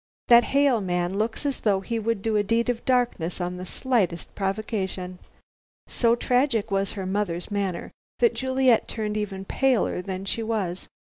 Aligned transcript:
That 0.29 0.45
Hale 0.45 0.81
man 0.81 1.13
looked 1.19 1.45
as 1.45 1.59
though 1.59 1.81
he 1.81 1.99
would 1.99 2.23
do 2.23 2.35
a 2.35 2.41
deed 2.41 2.69
of 2.69 2.83
darkness 2.85 3.39
on 3.39 3.57
the 3.57 3.67
slightest 3.67 4.33
provocation." 4.33 5.19
So 5.85 6.15
tragic 6.15 6.71
was 6.71 6.93
her 6.93 7.05
mother's 7.05 7.51
manner, 7.51 7.91
that 8.17 8.33
Juliet 8.33 8.87
turned 8.87 9.15
even 9.15 9.45
paler 9.45 10.01
than 10.01 10.25
she 10.25 10.41
was. 10.41 10.87